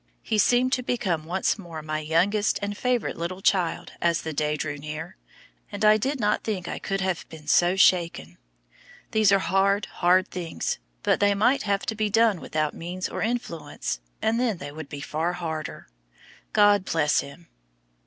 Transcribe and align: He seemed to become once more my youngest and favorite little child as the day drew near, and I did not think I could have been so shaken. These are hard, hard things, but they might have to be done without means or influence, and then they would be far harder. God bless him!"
He 0.23 0.39
seemed 0.39 0.73
to 0.73 0.81
become 0.81 1.25
once 1.25 1.59
more 1.59 1.83
my 1.83 1.99
youngest 1.99 2.57
and 2.63 2.75
favorite 2.75 3.19
little 3.19 3.43
child 3.43 3.91
as 4.01 4.23
the 4.23 4.33
day 4.33 4.55
drew 4.57 4.77
near, 4.79 5.15
and 5.71 5.85
I 5.85 5.97
did 5.97 6.19
not 6.19 6.43
think 6.43 6.67
I 6.67 6.79
could 6.79 7.01
have 7.01 7.29
been 7.29 7.45
so 7.45 7.75
shaken. 7.75 8.39
These 9.11 9.31
are 9.31 9.37
hard, 9.37 9.85
hard 9.85 10.27
things, 10.29 10.79
but 11.03 11.19
they 11.19 11.35
might 11.35 11.61
have 11.69 11.85
to 11.85 11.93
be 11.93 12.09
done 12.09 12.41
without 12.41 12.73
means 12.73 13.09
or 13.09 13.21
influence, 13.21 13.99
and 14.23 14.39
then 14.39 14.57
they 14.57 14.71
would 14.71 14.89
be 14.89 15.01
far 15.01 15.33
harder. 15.33 15.87
God 16.51 16.83
bless 16.83 17.19
him!" 17.19 17.47